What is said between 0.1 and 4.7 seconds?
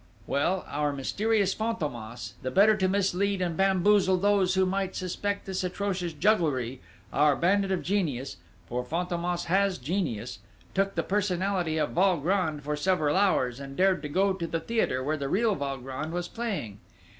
Well, our mysterious Fantômas, the better to mislead and bamboozle those who